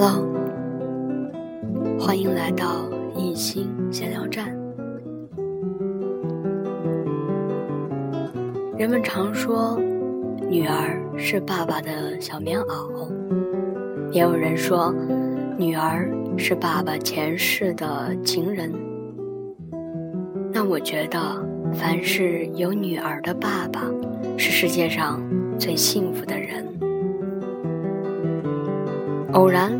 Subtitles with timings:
[0.00, 0.24] Hello，
[1.98, 4.46] 欢迎来到一心闲聊站。
[8.76, 9.76] 人们常说，
[10.48, 13.10] 女儿是爸爸的小棉袄，
[14.12, 14.94] 也有人说，
[15.56, 18.72] 女儿是爸爸前世的情人。
[20.52, 21.18] 那我觉得，
[21.74, 23.82] 凡是有女儿的爸爸，
[24.36, 25.20] 是世界上
[25.58, 26.64] 最幸福的人。
[29.32, 29.70] 偶然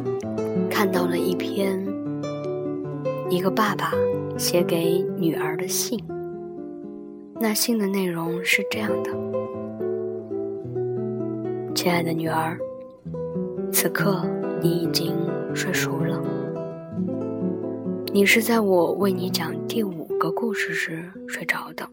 [0.79, 1.85] 看到了一篇
[3.29, 3.91] 一个爸爸
[4.37, 5.99] 写给女儿的信，
[7.41, 9.11] 那信的内容是这样的
[11.75, 12.57] ：“亲爱的女儿，
[13.73, 14.25] 此刻
[14.63, 15.17] 你已经
[15.53, 16.23] 睡熟了。
[18.13, 21.85] 你是在我为你讲第五个故事时睡着的。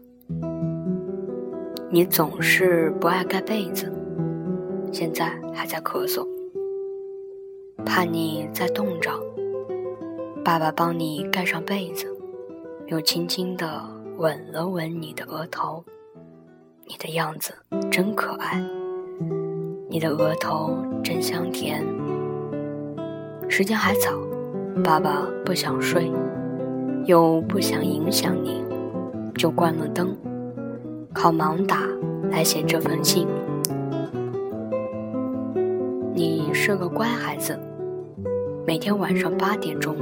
[1.90, 3.92] 你总是不爱盖被子，
[4.92, 6.24] 现在还在咳嗽。”
[7.86, 9.10] 怕你再冻着，
[10.44, 12.06] 爸爸帮你盖上被子，
[12.88, 13.80] 又轻轻地
[14.18, 15.82] 吻了吻你的额头。
[16.88, 17.54] 你的样子
[17.90, 18.62] 真可爱，
[19.88, 21.82] 你的额头真香甜。
[23.48, 24.10] 时间还早，
[24.84, 26.12] 爸爸不想睡，
[27.06, 28.62] 又不想影响你，
[29.36, 30.14] 就关了灯，
[31.14, 31.82] 靠盲打
[32.30, 33.26] 来写这封信。
[36.14, 37.58] 你是个乖孩子。
[38.66, 39.96] 每天晚上八点钟，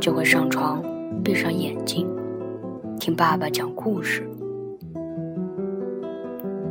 [0.00, 0.82] 就会上床，
[1.22, 2.08] 闭上眼睛，
[2.98, 4.28] 听爸爸讲故事。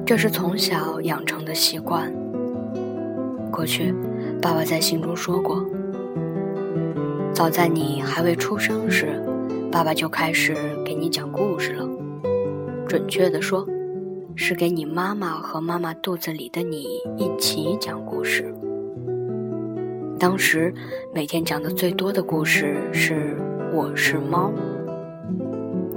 [0.05, 2.13] 这是从小养成的习惯。
[3.49, 3.95] 过去，
[4.41, 5.65] 爸爸在信中说过，
[7.31, 9.23] 早在你还未出生时，
[9.71, 10.53] 爸爸就开始
[10.83, 11.87] 给你讲故事了。
[12.85, 13.65] 准确的说，
[14.35, 18.53] 是给你妈妈和妈妈肚子里的你一起讲故事。
[20.19, 20.73] 当时
[21.13, 23.37] 每天讲的最多的故事是
[23.73, 24.51] 《我是猫》，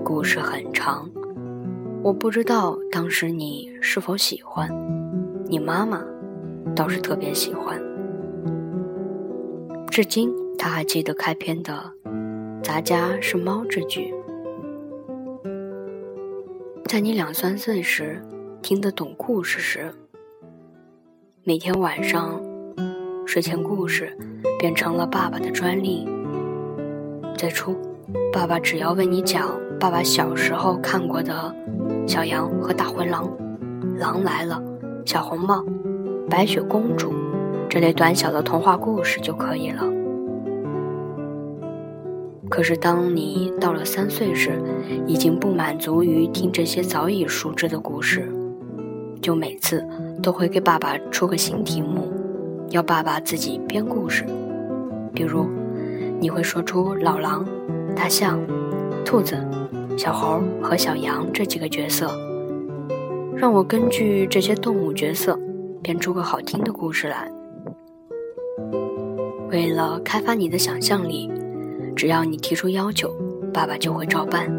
[0.04, 1.10] 故事很长，
[2.04, 4.70] 我不知道当时你是否喜欢，
[5.46, 6.04] 你妈妈
[6.76, 7.82] 倒是特别喜欢，
[9.90, 11.82] 至今他还记得开篇的
[12.62, 14.14] “咱家是猫”这句。
[16.84, 18.22] 在你两三岁时，
[18.62, 19.92] 听得懂故事时，
[21.42, 22.51] 每天晚上。
[23.32, 24.14] 睡前故事
[24.58, 26.06] 变成了爸爸的专利。
[27.34, 27.74] 最初，
[28.30, 31.32] 爸爸只要为你讲爸爸小时候看过的
[32.06, 33.24] 《小羊和大灰狼》
[33.98, 34.62] 《狼来了》
[35.10, 35.60] 《小红帽》
[36.28, 37.10] 《白雪公主》
[37.70, 39.82] 这类短小的童话故事就可以了。
[42.50, 44.62] 可是，当你到了三岁时，
[45.06, 48.30] 已经不满足于听这些早已熟知的故事，
[49.22, 49.82] 就每次
[50.22, 52.12] 都会给爸爸出个新题目。
[52.72, 54.24] 要爸爸自己编故事，
[55.12, 55.46] 比如
[56.18, 57.46] 你会说出老狼、
[57.94, 58.40] 大象、
[59.04, 59.36] 兔子、
[59.98, 62.10] 小猴和小羊这几个角色，
[63.36, 65.38] 让我根据这些动物角色
[65.82, 67.30] 编出个好听的故事来。
[69.50, 71.30] 为了开发你的想象力，
[71.94, 73.14] 只要你提出要求，
[73.52, 74.50] 爸爸就会照办。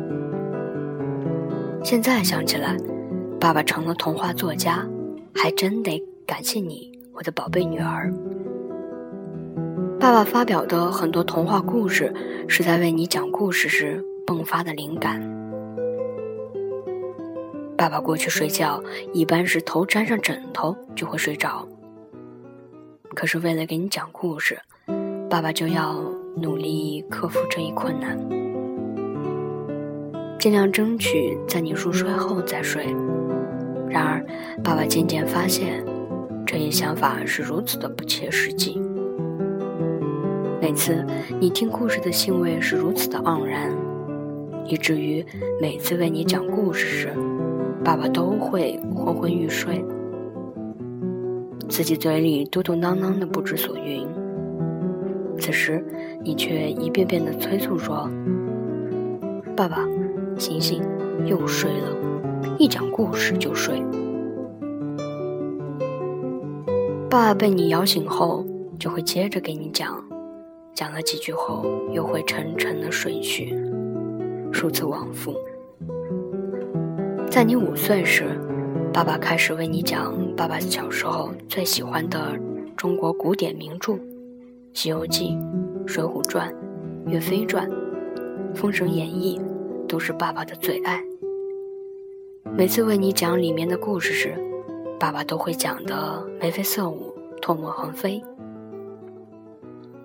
[1.83, 2.77] 现在想起来，
[3.39, 4.87] 爸爸成了童话作家，
[5.33, 6.92] 还真得感谢你。
[7.13, 8.11] 我的宝贝女儿，
[9.99, 12.11] 爸爸发表的很多童话故事
[12.47, 15.21] 是在为你讲故事时迸发的灵感。
[17.77, 18.81] 爸爸过去睡觉
[19.13, 21.67] 一般是头沾上枕头就会睡着，
[23.13, 24.57] 可是为了给你讲故事，
[25.29, 25.93] 爸爸就要
[26.35, 28.17] 努力克服这一困难，
[30.39, 32.87] 尽量争取在你入睡后再睡。
[33.87, 34.25] 然而，
[34.63, 35.85] 爸爸渐渐发现。
[36.53, 38.79] 这一想法是如此的不切实际。
[40.61, 41.03] 每次
[41.39, 43.75] 你听故事的兴味是如此的盎然，
[44.67, 45.25] 以至于
[45.59, 47.09] 每次为你讲故事时，
[47.83, 49.83] 爸爸都会昏昏欲睡，
[51.67, 54.07] 自己嘴里嘟嘟囔囔的不知所云。
[55.39, 55.83] 此时
[56.23, 58.07] 你却一遍遍的催促说
[59.57, 59.87] ：“爸爸，
[60.37, 60.83] 醒醒，
[61.25, 61.97] 又睡了，
[62.59, 63.81] 一讲故事就睡。”
[67.13, 68.43] 爸爸被你摇醒后，
[68.79, 70.03] 就会接着给你讲，
[70.73, 73.55] 讲了几句后，又会沉沉的睡去，
[74.51, 75.35] 数次往复。
[77.29, 78.25] 在你五岁时，
[78.91, 82.35] 爸爸开始为你讲爸爸小时候最喜欢的
[82.75, 83.93] 中国古典名著
[84.73, 85.37] 《西游记》
[85.87, 86.51] 《水浒传》
[87.11, 87.69] 《岳飞传》
[88.55, 89.39] 《封神演义》，
[89.87, 90.99] 都是爸爸的最爱。
[92.57, 94.33] 每次为你讲里面的故事时，
[95.03, 98.23] 爸爸都会讲的眉飞色舞、唾沫横飞。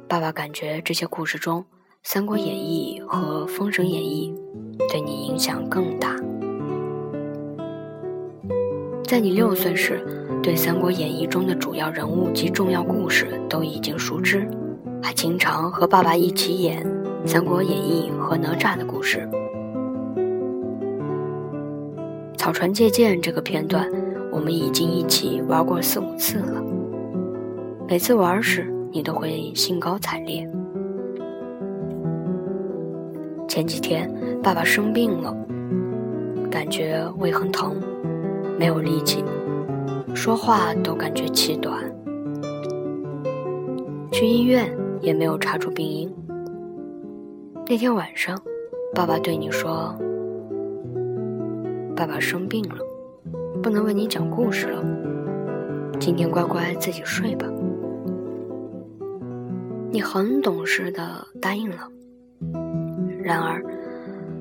[0.08, 1.60] 爸爸感觉这些故事中，
[2.02, 4.34] 《三国演义》和《封神演义》
[4.90, 6.16] 对你影响更大。
[9.04, 10.04] 在你六岁时，
[10.42, 14.50] 对《三国演义》中的主要人物及重要故事都已经熟知，
[15.00, 16.84] 还经常和爸爸一起演
[17.24, 19.30] 《三国演义》和哪吒的故事。
[22.36, 23.88] 草船借箭这个片段，
[24.38, 26.62] 我们已经一起玩过四五次了。
[27.88, 30.48] 每次玩时，你都会兴高采烈。
[33.48, 34.08] 前几天
[34.40, 35.36] 爸爸生病了，
[36.48, 37.74] 感觉胃很疼，
[38.56, 39.24] 没有力气，
[40.14, 41.82] 说话都感觉气短。
[44.12, 44.70] 去医院
[45.00, 46.08] 也没有查出病因。
[47.66, 48.40] 那天晚上，
[48.94, 49.92] 爸爸对你说。
[51.96, 52.76] 爸爸生病了，
[53.62, 54.82] 不能为你讲故事了。
[55.98, 57.46] 今天乖乖自己睡吧。
[59.90, 61.88] 你很懂事的答应了。
[63.22, 63.62] 然而，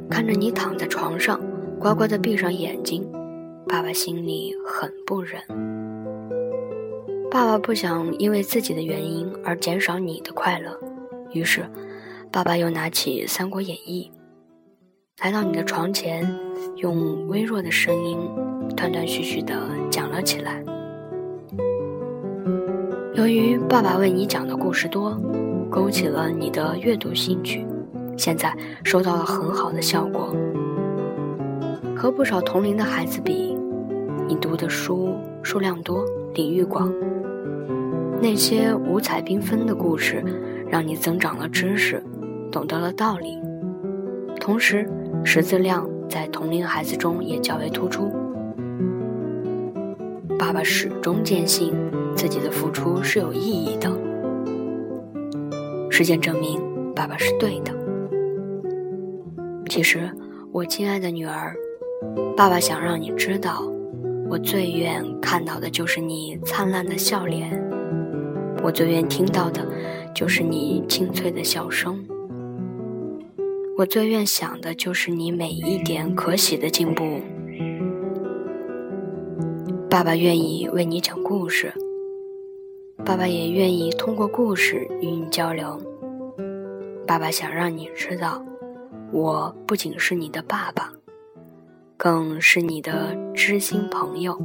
[0.09, 1.39] 看着你躺在床上，
[1.79, 3.09] 乖乖的闭上眼睛，
[3.67, 5.41] 爸爸心里很不忍。
[7.29, 10.79] 爸爸不想因为自己的原因而减少你的快乐，
[11.33, 11.65] 于是，
[12.31, 14.11] 爸爸又拿起《三国演义》。
[15.23, 16.23] 来到你的床前，
[16.75, 18.17] 用微弱的声音
[18.75, 19.53] 断断续续地
[19.89, 20.63] 讲了起来。
[23.15, 25.19] 由于爸爸为你讲的故事多，
[25.69, 27.65] 勾起了你的阅读兴趣，
[28.15, 30.35] 现在收到了很好的效果。
[31.95, 33.57] 和不少同龄的孩子比，
[34.27, 36.05] 你读的书数量多，
[36.35, 36.93] 领域广。
[38.21, 40.23] 那些五彩缤纷的故事，
[40.69, 42.03] 让你增长了知识，
[42.51, 43.39] 懂得了道理，
[44.39, 44.87] 同时。
[45.23, 48.11] 识字量在同龄孩子中也较为突出。
[50.39, 51.73] 爸爸始终坚信
[52.15, 53.91] 自己的付出是有意义的。
[55.89, 56.61] 实践证明，
[56.95, 57.73] 爸爸是对的。
[59.67, 60.09] 其实，
[60.51, 61.53] 我亲爱的女儿，
[62.35, 63.63] 爸爸想让你知道，
[64.29, 67.61] 我最愿看到的就是你灿烂的笑脸，
[68.63, 69.65] 我最愿听到的，
[70.13, 72.05] 就是你清脆的笑声。
[73.77, 77.21] 我最愿想的就是你每一点可喜的进步。
[79.87, 81.71] 爸爸愿意为你讲故事，
[83.05, 85.79] 爸爸也愿意通过故事与你交流。
[87.05, 88.43] 爸爸想让你知道，
[89.11, 90.91] 我不仅是你的爸爸，
[91.97, 94.35] 更是你的知心朋友。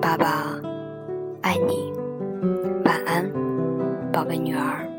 [0.00, 0.58] 爸爸
[1.42, 1.92] 爱你，
[2.82, 3.30] 晚安，
[4.10, 4.93] 宝贝女儿。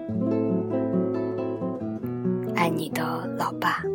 [2.65, 3.94] 爱你的老爸。